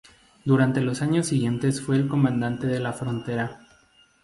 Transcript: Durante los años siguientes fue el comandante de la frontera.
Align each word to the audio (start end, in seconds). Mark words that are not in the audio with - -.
Durante 0.45 0.81
los 0.81 1.03
años 1.03 1.27
siguientes 1.27 1.79
fue 1.79 1.95
el 1.95 2.07
comandante 2.07 2.65
de 2.65 2.79
la 2.79 2.91
frontera. 2.91 3.59